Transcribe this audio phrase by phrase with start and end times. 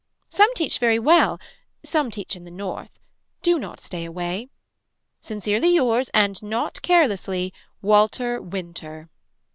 [0.29, 1.39] Some teach very well.
[1.83, 2.97] Some teach in the north.
[3.43, 4.49] Do not stay away.
[5.19, 7.53] Sincerely yours and not carelessly.
[7.83, 9.09] Walter Winter.